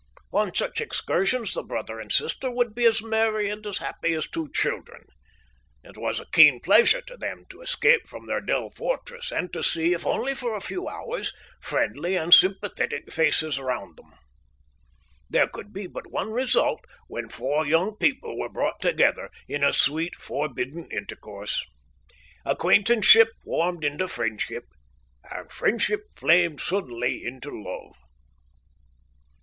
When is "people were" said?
17.95-18.49